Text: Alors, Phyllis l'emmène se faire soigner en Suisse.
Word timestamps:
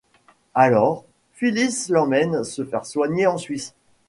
Alors, 0.55 1.05
Phyllis 1.33 1.85
l'emmène 1.89 2.43
se 2.43 2.65
faire 2.65 2.87
soigner 2.87 3.27
en 3.27 3.37
Suisse. 3.37 3.75